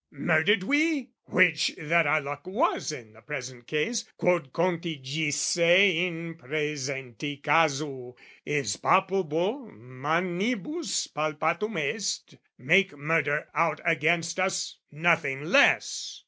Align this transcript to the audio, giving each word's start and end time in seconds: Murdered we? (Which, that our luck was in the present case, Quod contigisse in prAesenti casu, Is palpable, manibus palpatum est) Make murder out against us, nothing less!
Murdered 0.09 0.63
we? 0.63 1.11
(Which, 1.25 1.75
that 1.77 2.07
our 2.07 2.19
luck 2.21 2.47
was 2.47 2.91
in 2.91 3.13
the 3.13 3.21
present 3.21 3.67
case, 3.67 4.03
Quod 4.17 4.51
contigisse 4.51 5.57
in 5.59 6.37
prAesenti 6.39 7.39
casu, 7.39 8.17
Is 8.43 8.77
palpable, 8.77 9.69
manibus 9.71 11.07
palpatum 11.07 11.77
est) 11.77 12.35
Make 12.57 12.97
murder 12.97 13.47
out 13.53 13.79
against 13.85 14.39
us, 14.39 14.79
nothing 14.91 15.43
less! 15.43 16.19